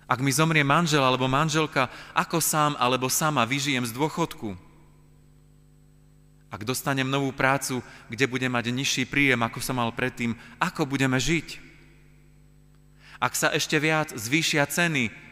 Ak 0.08 0.20
mi 0.20 0.32
zomrie 0.32 0.64
manžel 0.64 1.04
alebo 1.04 1.28
manželka, 1.28 1.88
ako 2.12 2.44
sám 2.44 2.76
alebo 2.80 3.08
sama 3.08 3.48
vyžijem 3.48 3.84
z 3.88 3.96
dôchodku? 3.96 4.56
Ak 6.52 6.68
dostanem 6.68 7.08
novú 7.08 7.32
prácu, 7.32 7.80
kde 8.12 8.28
budem 8.28 8.52
mať 8.52 8.76
nižší 8.76 9.08
príjem, 9.08 9.40
ako 9.40 9.64
som 9.64 9.80
mal 9.80 9.92
predtým, 9.96 10.36
ako 10.60 10.84
budeme 10.84 11.16
žiť? 11.16 11.64
Ak 13.24 13.40
sa 13.40 13.56
ešte 13.56 13.80
viac 13.80 14.12
zvýšia 14.12 14.68
ceny, 14.68 15.31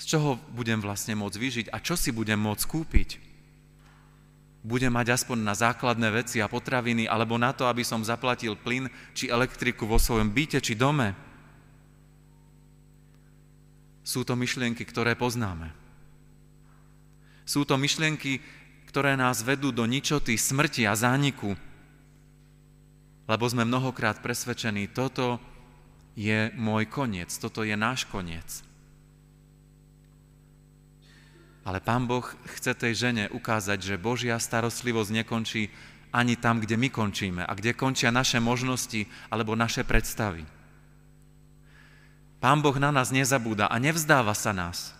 z 0.00 0.04
čoho 0.16 0.40
budem 0.56 0.80
vlastne 0.80 1.12
môcť 1.12 1.36
vyžiť 1.36 1.66
a 1.68 1.78
čo 1.84 1.92
si 1.92 2.08
budem 2.08 2.40
môcť 2.40 2.64
kúpiť. 2.64 3.10
budem 4.60 4.92
mať 4.92 5.16
aspoň 5.16 5.38
na 5.40 5.54
základné 5.56 6.08
veci 6.12 6.36
a 6.40 6.48
potraviny, 6.48 7.08
alebo 7.08 7.40
na 7.40 7.52
to, 7.56 7.64
aby 7.64 7.80
som 7.80 8.04
zaplatil 8.04 8.60
plyn 8.60 8.92
či 9.16 9.32
elektriku 9.32 9.88
vo 9.88 9.96
svojom 9.96 10.28
byte 10.28 10.60
či 10.60 10.76
dome. 10.76 11.16
Sú 14.04 14.24
to 14.24 14.36
myšlienky, 14.36 14.84
ktoré 14.84 15.16
poznáme. 15.16 15.72
Sú 17.48 17.64
to 17.64 17.80
myšlienky, 17.80 18.44
ktoré 18.88 19.16
nás 19.16 19.40
vedú 19.40 19.72
do 19.72 19.88
ničoty, 19.88 20.36
smrti 20.36 20.84
a 20.84 20.92
zániku, 20.92 21.56
lebo 23.30 23.44
sme 23.46 23.64
mnohokrát 23.64 24.18
presvedčení, 24.18 24.90
toto 24.90 25.38
je 26.18 26.50
môj 26.58 26.90
koniec, 26.90 27.30
toto 27.38 27.62
je 27.62 27.78
náš 27.78 28.04
koniec. 28.10 28.66
Ale 31.60 31.78
Pán 31.84 32.08
Boh 32.08 32.24
chce 32.56 32.72
tej 32.72 32.96
žene 32.96 33.24
ukázať, 33.28 33.78
že 33.84 34.00
Božia 34.00 34.40
starostlivosť 34.40 35.10
nekončí 35.12 35.68
ani 36.10 36.34
tam, 36.34 36.58
kde 36.58 36.74
my 36.74 36.88
končíme 36.90 37.42
a 37.46 37.52
kde 37.54 37.76
končia 37.76 38.10
naše 38.10 38.42
možnosti 38.42 39.06
alebo 39.30 39.54
naše 39.54 39.86
predstavy. 39.86 40.42
Pán 42.40 42.64
Boh 42.64 42.74
na 42.80 42.88
nás 42.88 43.12
nezabúda 43.12 43.68
a 43.68 43.76
nevzdáva 43.76 44.32
sa 44.32 44.56
nás. 44.56 44.96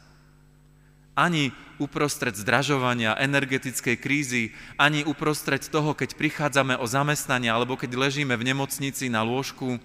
Ani 1.16 1.50
uprostred 1.80 2.36
zdražovania, 2.36 3.16
energetickej 3.16 3.96
krízy, 3.96 4.52
ani 4.76 5.02
uprostred 5.02 5.64
toho, 5.64 5.96
keď 5.96 6.14
prichádzame 6.14 6.76
o 6.76 6.84
zamestnanie 6.84 7.48
alebo 7.48 7.74
keď 7.80 7.96
ležíme 7.96 8.36
v 8.36 8.46
nemocnici 8.52 9.08
na 9.08 9.24
lôžku 9.24 9.80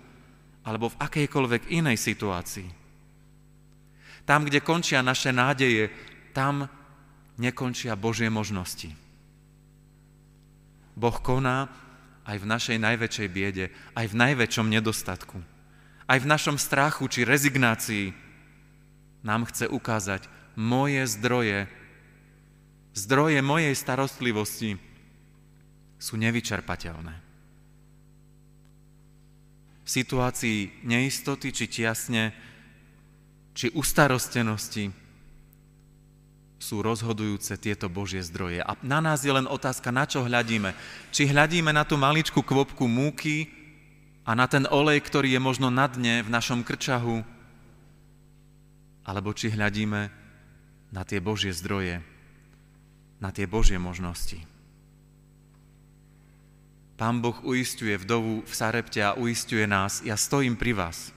alebo 0.67 0.91
v 0.91 0.99
akejkoľvek 0.99 1.71
inej 1.71 1.97
situácii. 1.97 2.67
Tam, 4.27 4.43
kde 4.43 4.59
končia 4.59 4.99
naše 5.05 5.31
nádeje, 5.31 5.93
tam 6.35 6.67
nekončia 7.39 7.95
Božie 7.95 8.27
možnosti. 8.27 8.91
Boh 10.99 11.15
koná 11.23 11.71
aj 12.27 12.43
v 12.43 12.49
našej 12.49 12.77
najväčšej 12.83 13.27
biede, 13.31 13.71
aj 13.95 14.11
v 14.11 14.19
najväčšom 14.19 14.67
nedostatku. 14.67 15.39
Aj 16.05 16.17
v 16.19 16.27
našom 16.27 16.59
strachu 16.59 17.07
či 17.07 17.23
rezignácii 17.23 18.11
nám 19.23 19.47
chce 19.47 19.71
ukázať 19.71 20.27
moje 20.59 21.01
zdroje, 21.07 21.71
zdroje 22.93 23.39
mojej 23.41 23.73
starostlivosti 23.73 24.77
sú 25.97 26.13
nevyčerpateľné. 26.19 27.15
V 29.85 29.89
situácii 29.89 30.81
neistoty 30.81 31.53
či 31.53 31.65
tiasne, 31.69 32.33
či 33.53 33.69
ustarostenosti 33.73 35.04
sú 36.65 36.81
rozhodujúce 36.81 37.53
tieto 37.61 37.85
Božie 37.85 38.25
zdroje. 38.25 38.65
A 38.65 38.73
na 38.81 38.97
nás 38.97 39.21
je 39.21 39.29
len 39.29 39.45
otázka, 39.45 39.93
na 39.93 40.09
čo 40.09 40.25
hľadíme. 40.25 40.73
Či 41.13 41.29
hľadíme 41.29 41.69
na 41.69 41.85
tú 41.85 41.93
maličku 41.93 42.41
kvopku 42.41 42.89
múky 42.89 43.53
a 44.25 44.33
na 44.33 44.49
ten 44.49 44.65
olej, 44.65 45.05
ktorý 45.05 45.37
je 45.37 45.41
možno 45.45 45.69
na 45.69 45.85
dne 45.85 46.25
v 46.25 46.33
našom 46.33 46.65
krčahu, 46.65 47.21
alebo 49.05 49.29
či 49.37 49.53
hľadíme 49.53 50.09
na 50.89 51.05
tie 51.05 51.21
Božie 51.21 51.53
zdroje, 51.53 52.01
na 53.21 53.29
tie 53.29 53.45
Božie 53.45 53.77
možnosti. 53.77 54.41
Pán 56.97 57.21
Boh 57.21 57.37
uistuje 57.45 57.93
vdovu 57.93 58.41
v 58.41 58.53
Sarepte 58.55 59.05
a 59.05 59.13
uistuje 59.13 59.69
nás, 59.69 60.01
ja 60.01 60.17
stojím 60.17 60.57
pri 60.57 60.73
vás. 60.73 61.13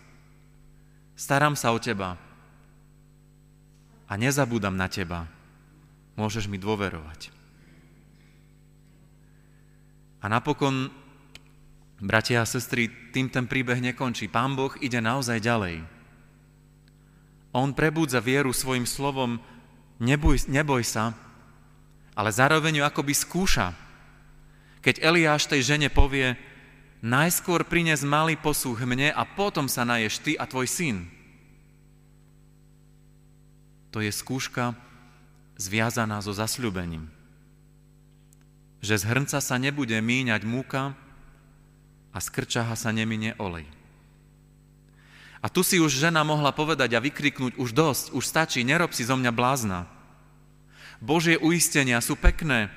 Starám 1.17 1.57
sa 1.57 1.73
o 1.73 1.78
teba 1.81 2.21
a 4.05 4.12
nezabúdam 4.21 4.76
na 4.76 4.90
teba. 4.90 5.38
Môžeš 6.18 6.50
mi 6.50 6.58
dôverovať. 6.58 7.30
A 10.18 10.26
napokon, 10.26 10.90
bratia 12.02 12.42
a 12.42 12.50
sestry, 12.50 12.90
tým 13.14 13.30
ten 13.30 13.46
príbeh 13.46 13.78
nekončí. 13.78 14.26
Pán 14.26 14.59
Boh 14.59 14.74
ide 14.83 14.98
naozaj 14.98 15.38
ďalej. 15.38 15.87
On 17.54 17.70
prebúdza 17.70 18.18
vieru 18.18 18.50
svojim 18.50 18.83
slovom, 18.83 19.38
neboj, 20.02 20.42
neboj 20.50 20.83
sa, 20.83 21.14
ale 22.18 22.35
zároveň 22.35 22.83
ju 22.83 22.85
akoby 22.85 23.14
skúša. 23.14 23.70
Keď 24.83 24.98
Eliáš 24.98 25.46
tej 25.46 25.62
žene 25.62 25.87
povie, 25.87 26.35
najskôr 26.98 27.62
prines 27.62 28.02
malý 28.02 28.35
posúch 28.35 28.83
mne 28.83 29.14
a 29.14 29.22
potom 29.22 29.70
sa 29.70 29.87
naješ 29.87 30.18
ty 30.18 30.33
a 30.35 30.50
tvoj 30.50 30.66
syn. 30.66 31.07
To 33.94 34.02
je 34.02 34.11
skúška, 34.11 34.74
zviazaná 35.59 36.23
so 36.23 36.31
zasľubením. 36.31 37.11
Že 38.79 38.94
z 38.94 39.05
hrnca 39.11 39.38
sa 39.42 39.57
nebude 39.59 39.99
míňať 39.99 40.47
múka 40.47 40.94
a 42.14 42.18
z 42.23 42.29
krčaha 42.31 42.79
sa 42.79 42.94
neminie 42.94 43.35
olej. 43.37 43.66
A 45.38 45.47
tu 45.47 45.62
si 45.62 45.79
už 45.79 45.99
žena 45.99 46.23
mohla 46.27 46.51
povedať 46.51 46.94
a 46.94 47.03
vykriknúť 47.03 47.59
už 47.59 47.71
dosť, 47.75 48.05
už 48.14 48.25
stačí, 48.27 48.62
nerob 48.66 48.90
si 48.90 49.07
zo 49.07 49.14
mňa 49.14 49.31
blázna. 49.35 49.87
Božie 50.99 51.38
uistenia 51.38 52.03
sú 52.03 52.18
pekné, 52.18 52.75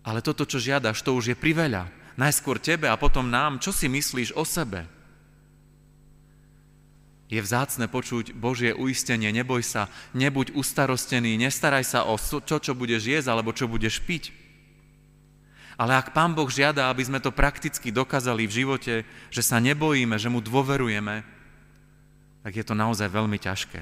ale 0.00 0.24
toto, 0.24 0.48
čo 0.48 0.56
žiadaš, 0.56 1.04
to 1.04 1.12
už 1.12 1.32
je 1.32 1.36
priveľa. 1.36 1.92
Najskôr 2.16 2.60
tebe 2.60 2.88
a 2.88 3.00
potom 3.00 3.28
nám, 3.28 3.60
čo 3.60 3.72
si 3.72 3.88
myslíš 3.88 4.36
o 4.36 4.44
sebe? 4.44 4.88
Je 7.32 7.40
vzácne 7.40 7.88
počuť 7.88 8.36
Božie 8.36 8.76
uistenie, 8.76 9.32
neboj 9.32 9.64
sa, 9.64 9.88
nebuď 10.12 10.52
ustarostený, 10.52 11.40
nestaraj 11.40 11.80
sa 11.88 12.04
o 12.04 12.20
to, 12.20 12.56
čo 12.60 12.76
budeš 12.76 13.08
jesť 13.08 13.32
alebo 13.32 13.56
čo 13.56 13.64
budeš 13.64 14.04
piť. 14.04 14.36
Ale 15.80 15.96
ak 15.96 16.12
Pán 16.12 16.36
Boh 16.36 16.52
žiada, 16.52 16.92
aby 16.92 17.08
sme 17.08 17.24
to 17.24 17.32
prakticky 17.32 17.88
dokázali 17.88 18.44
v 18.44 18.56
živote, 18.60 18.94
že 19.32 19.40
sa 19.40 19.56
nebojíme, 19.64 20.20
že 20.20 20.28
mu 20.28 20.44
dôverujeme, 20.44 21.24
tak 22.44 22.52
je 22.52 22.64
to 22.68 22.76
naozaj 22.76 23.08
veľmi 23.08 23.40
ťažké. 23.40 23.80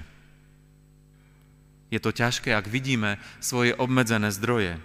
Je 1.91 1.99
to 1.99 2.15
ťažké, 2.15 2.55
ak 2.55 2.71
vidíme 2.71 3.19
svoje 3.43 3.75
obmedzené 3.75 4.31
zdroje. 4.31 4.79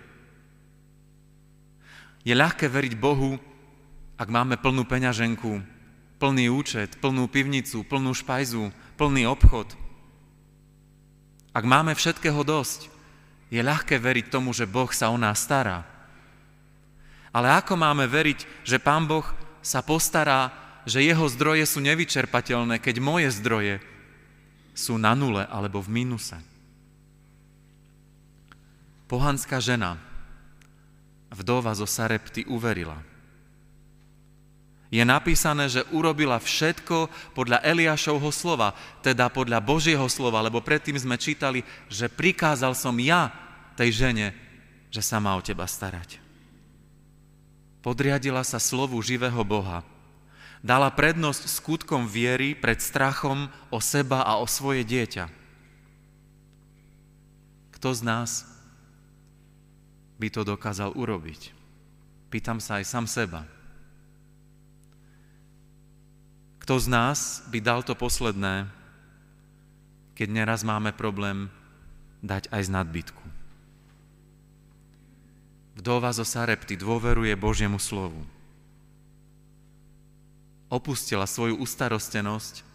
Je 2.26 2.34
ľahké 2.34 2.66
veriť 2.66 2.98
Bohu, 2.98 3.38
ak 4.18 4.26
máme 4.26 4.58
plnú 4.58 4.90
peňaženku, 4.90 5.75
plný 6.16 6.48
účet, 6.52 6.96
plnú 7.04 7.28
pivnicu, 7.28 7.84
plnú 7.84 8.16
špajzu, 8.16 8.72
plný 8.96 9.28
obchod. 9.28 9.76
Ak 11.56 11.64
máme 11.64 11.96
všetkého 11.96 12.44
dosť, 12.44 12.92
je 13.52 13.62
ľahké 13.64 14.00
veriť 14.00 14.32
tomu, 14.32 14.52
že 14.52 14.68
Boh 14.68 14.90
sa 14.92 15.12
o 15.12 15.18
nás 15.20 15.40
stará. 15.40 15.88
Ale 17.36 17.52
ako 17.52 17.76
máme 17.76 18.08
veriť, 18.08 18.68
že 18.68 18.80
Pán 18.80 19.08
Boh 19.08 19.28
sa 19.60 19.84
postará, 19.84 20.52
že 20.88 21.04
jeho 21.04 21.28
zdroje 21.28 21.68
sú 21.68 21.84
nevyčerpateľné, 21.84 22.80
keď 22.80 22.96
moje 23.04 23.30
zdroje 23.36 23.84
sú 24.76 25.00
na 25.00 25.16
nule 25.16 25.44
alebo 25.48 25.80
v 25.84 26.04
mínuse? 26.04 26.36
Pohanská 29.06 29.62
žena, 29.62 30.00
vdova 31.30 31.76
zo 31.76 31.86
Sarepty, 31.86 32.48
uverila– 32.48 33.00
je 34.94 35.02
napísané, 35.02 35.66
že 35.66 35.88
urobila 35.90 36.38
všetko 36.38 37.10
podľa 37.34 37.66
Eliášovho 37.66 38.30
slova, 38.30 38.78
teda 39.02 39.34
podľa 39.34 39.58
Božieho 39.60 40.06
slova, 40.06 40.46
lebo 40.46 40.62
predtým 40.62 40.96
sme 40.96 41.18
čítali, 41.18 41.66
že 41.90 42.06
prikázal 42.06 42.78
som 42.78 42.94
ja 43.02 43.34
tej 43.74 44.06
žene, 44.06 44.28
že 44.94 45.02
sa 45.02 45.18
má 45.18 45.34
o 45.34 45.42
teba 45.42 45.66
starať. 45.66 46.22
Podriadila 47.82 48.42
sa 48.46 48.58
slovu 48.62 48.98
živého 49.02 49.42
Boha. 49.46 49.86
Dala 50.66 50.90
prednosť 50.90 51.46
skutkom 51.46 52.10
viery 52.10 52.58
pred 52.58 52.82
strachom 52.82 53.50
o 53.70 53.78
seba 53.78 54.26
a 54.26 54.42
o 54.42 54.50
svoje 54.50 54.82
dieťa. 54.82 55.30
Kto 57.78 57.90
z 57.94 58.02
nás 58.02 58.50
by 60.18 60.34
to 60.34 60.42
dokázal 60.42 60.98
urobiť? 60.98 61.54
Pýtam 62.34 62.58
sa 62.58 62.82
aj 62.82 62.86
sám 62.90 63.06
seba. 63.06 63.55
Kto 66.66 66.82
z 66.82 66.90
nás 66.90 67.46
by 67.54 67.62
dal 67.62 67.86
to 67.86 67.94
posledné, 67.94 68.66
keď 70.18 70.28
neraz 70.34 70.66
máme 70.66 70.98
problém 70.98 71.54
dať 72.26 72.50
aj 72.50 72.62
z 72.66 72.74
nadbytku? 72.74 73.26
Vdova 75.78 76.10
zo 76.10 76.26
Sarepty 76.26 76.74
dôveruje 76.74 77.38
Božiemu 77.38 77.78
slovu. 77.78 78.18
Opustila 80.66 81.30
svoju 81.30 81.62
ustarostenosť 81.62 82.66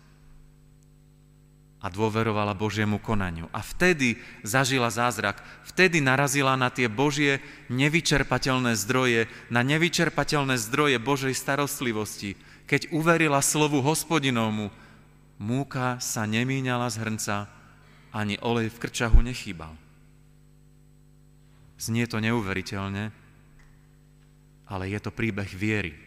a 1.83 1.91
dôverovala 1.91 2.55
Božiemu 2.55 3.03
konaniu. 3.03 3.51
A 3.51 3.59
vtedy 3.59 4.23
zažila 4.47 4.87
zázrak, 4.87 5.43
vtedy 5.67 5.99
narazila 5.99 6.55
na 6.55 6.71
tie 6.71 6.87
Božie 6.87 7.43
nevyčerpateľné 7.67 8.79
zdroje, 8.79 9.27
na 9.51 9.67
nevyčerpateľné 9.67 10.63
zdroje 10.63 11.03
Božej 11.03 11.35
starostlivosti, 11.35 12.39
keď 12.71 12.95
uverila 12.95 13.43
slovu 13.43 13.83
hospodinovmu, 13.83 14.71
múka 15.43 15.99
sa 15.99 16.23
nemíňala 16.23 16.87
z 16.87 17.03
hrnca, 17.03 17.51
ani 18.15 18.39
olej 18.39 18.71
v 18.71 18.79
krčahu 18.79 19.19
nechýbal. 19.27 19.75
Znie 21.83 22.07
to 22.07 22.23
neuveriteľne, 22.23 23.11
ale 24.71 24.85
je 24.87 25.01
to 25.03 25.11
príbeh 25.11 25.51
viery. 25.51 25.99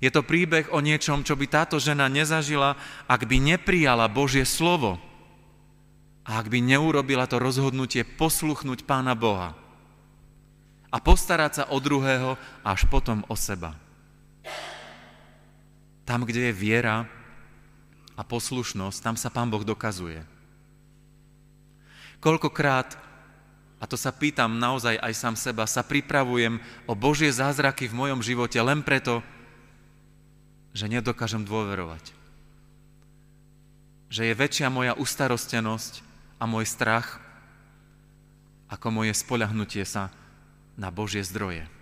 Je 0.00 0.08
to 0.08 0.24
príbeh 0.24 0.72
o 0.72 0.80
niečom, 0.80 1.20
čo 1.20 1.36
by 1.36 1.44
táto 1.44 1.76
žena 1.76 2.08
nezažila, 2.08 2.80
ak 3.04 3.28
by 3.28 3.36
neprijala 3.36 4.08
Božie 4.08 4.48
slovo 4.48 4.96
a 6.24 6.40
ak 6.40 6.48
by 6.48 6.64
neurobila 6.64 7.28
to 7.28 7.36
rozhodnutie 7.36 8.00
posluchnúť 8.16 8.88
Pána 8.88 9.12
Boha 9.12 9.52
a 10.88 10.96
postarať 11.04 11.52
sa 11.52 11.64
o 11.68 11.76
druhého 11.76 12.40
až 12.64 12.88
potom 12.88 13.26
o 13.28 13.36
seba. 13.36 13.87
Tam, 16.08 16.24
kde 16.24 16.48
je 16.48 16.56
viera 16.56 17.04
a 18.16 18.24
poslušnosť, 18.24 19.04
tam 19.04 19.20
sa 19.20 19.28
Pán 19.28 19.52
Boh 19.52 19.60
dokazuje. 19.60 20.24
Koľkokrát 22.24 22.96
a 23.78 23.84
to 23.86 23.94
sa 23.94 24.10
pýtam 24.10 24.58
naozaj 24.58 24.98
aj 24.98 25.12
sám 25.14 25.36
seba, 25.38 25.68
sa 25.68 25.86
pripravujem 25.86 26.58
o 26.88 26.96
Božie 26.98 27.30
zázraky 27.30 27.86
v 27.86 27.94
mojom 27.94 28.24
živote 28.24 28.58
len 28.58 28.82
preto, 28.82 29.22
že 30.74 30.90
nedokážem 30.90 31.46
dôverovať. 31.46 32.10
Že 34.10 34.32
je 34.32 34.34
väčšia 34.34 34.68
moja 34.72 34.98
ustarostenosť 34.98 36.02
a 36.40 36.48
môj 36.48 36.66
strach 36.66 37.22
ako 38.66 38.90
moje 38.90 39.12
spoľahnutie 39.14 39.84
sa 39.86 40.10
na 40.74 40.90
Božie 40.90 41.22
zdroje. 41.22 41.77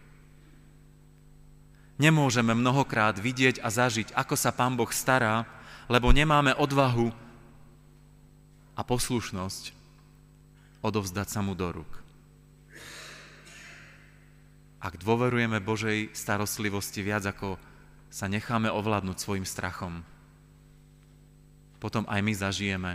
Nemôžeme 1.96 2.52
mnohokrát 2.52 3.16
vidieť 3.16 3.64
a 3.64 3.72
zažiť, 3.72 4.12
ako 4.12 4.36
sa 4.36 4.52
Pán 4.52 4.76
Boh 4.76 4.88
stará, 4.92 5.48
lebo 5.88 6.12
nemáme 6.12 6.52
odvahu 6.52 7.08
a 8.76 8.80
poslušnosť 8.84 9.72
odovzdať 10.84 11.28
sa 11.32 11.40
mu 11.40 11.56
do 11.56 11.80
rúk. 11.80 11.92
Ak 14.76 15.00
dôverujeme 15.00 15.58
Božej 15.58 16.12
starostlivosti 16.12 17.00
viac, 17.00 17.24
ako 17.24 17.56
sa 18.12 18.28
necháme 18.28 18.68
ovládnuť 18.68 19.16
svojim 19.16 19.48
strachom, 19.48 20.04
potom 21.80 22.04
aj 22.12 22.20
my 22.20 22.32
zažijeme, 22.36 22.92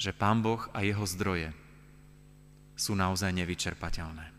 že 0.00 0.16
Pán 0.16 0.40
Boh 0.40 0.64
a 0.72 0.80
jeho 0.80 1.04
zdroje 1.04 1.52
sú 2.76 2.96
naozaj 2.96 3.32
nevyčerpateľné. 3.32 4.35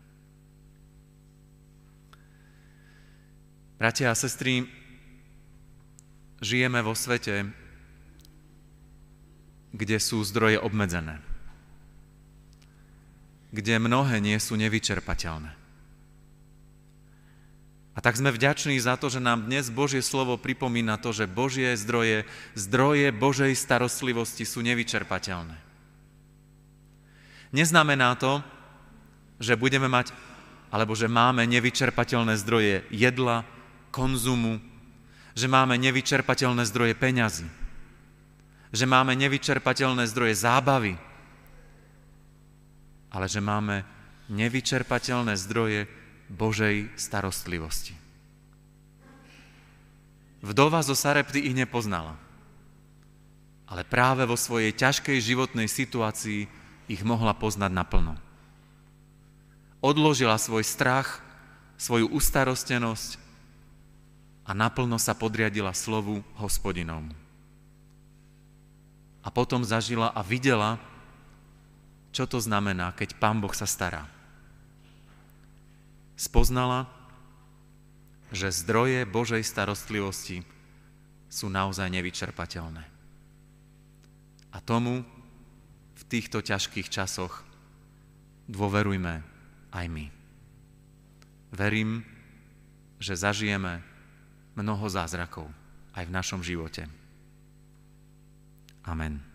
Bratia 3.78 4.10
a 4.10 4.18
sestry, 4.18 4.66
žijeme 6.42 6.82
vo 6.82 6.98
svete, 6.98 7.46
kde 9.70 9.96
sú 10.02 10.18
zdroje 10.26 10.58
obmedzené 10.58 11.28
kde 13.52 13.80
mnohé 13.80 14.20
nie 14.20 14.36
sú 14.36 14.60
nevyčerpateľné. 14.60 15.56
A 17.96 17.98
tak 17.98 18.14
sme 18.14 18.30
vďační 18.30 18.78
za 18.78 18.94
to, 18.94 19.10
že 19.10 19.18
nám 19.18 19.50
dnes 19.50 19.74
Božie 19.74 20.04
slovo 20.06 20.38
pripomína 20.38 21.02
to, 21.02 21.10
že 21.10 21.26
Božie 21.26 21.74
zdroje, 21.74 22.28
zdroje 22.54 23.10
Božej 23.10 23.58
starostlivosti 23.58 24.46
sú 24.46 24.62
nevyčerpateľné. 24.62 25.58
Neznamená 27.50 28.14
to, 28.14 28.38
že 29.42 29.58
budeme 29.58 29.90
mať, 29.90 30.14
alebo 30.70 30.94
že 30.94 31.10
máme 31.10 31.42
nevyčerpateľné 31.48 32.38
zdroje 32.38 32.86
jedla, 32.92 33.42
konzumu, 33.90 34.60
že 35.38 35.46
máme 35.46 35.78
nevyčerpateľné 35.78 36.66
zdroje 36.66 36.94
peňazí, 36.98 37.46
že 38.74 38.84
máme 38.84 39.14
nevyčerpateľné 39.16 40.04
zdroje 40.10 40.34
zábavy, 40.34 40.94
ale 43.08 43.26
že 43.30 43.40
máme 43.40 43.86
nevyčerpateľné 44.28 45.38
zdroje 45.40 45.88
Božej 46.28 46.92
starostlivosti. 46.98 47.96
Vdova 50.44 50.84
zo 50.84 50.94
Sarepty 50.94 51.42
ich 51.50 51.56
nepoznala, 51.56 52.14
ale 53.66 53.82
práve 53.82 54.22
vo 54.28 54.38
svojej 54.38 54.70
ťažkej 54.76 55.18
životnej 55.18 55.66
situácii 55.66 56.46
ich 56.88 57.02
mohla 57.02 57.34
poznať 57.34 57.72
naplno. 57.74 58.14
Odložila 59.82 60.38
svoj 60.38 60.62
strach, 60.66 61.22
svoju 61.78 62.10
ustarostenosť 62.10 63.27
a 64.48 64.56
naplno 64.56 64.96
sa 64.96 65.12
podriadila 65.12 65.76
slovu 65.76 66.24
hospodinovmu. 66.40 67.12
A 69.20 69.28
potom 69.28 69.60
zažila 69.60 70.08
a 70.08 70.24
videla, 70.24 70.80
čo 72.16 72.24
to 72.24 72.40
znamená, 72.40 72.96
keď 72.96 73.20
Pán 73.20 73.44
Boh 73.44 73.52
sa 73.52 73.68
stará. 73.68 74.08
Spoznala, 76.16 76.88
že 78.32 78.48
zdroje 78.48 79.04
Božej 79.04 79.44
starostlivosti 79.44 80.40
sú 81.28 81.52
naozaj 81.52 81.92
nevyčerpateľné. 81.92 82.84
A 84.48 84.58
tomu 84.64 85.04
v 85.92 86.02
týchto 86.08 86.40
ťažkých 86.40 86.88
časoch 86.88 87.44
dôverujme 88.48 89.20
aj 89.76 89.86
my. 89.92 90.08
Verím, 91.52 92.00
že 92.96 93.12
zažijeme 93.12 93.97
mnoho 94.58 94.90
zázrakov 94.90 95.46
aj 95.94 96.04
v 96.10 96.14
našom 96.14 96.42
živote. 96.42 96.90
Amen. 98.82 99.27